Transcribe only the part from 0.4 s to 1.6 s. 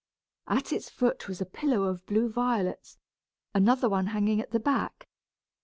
At its foot was a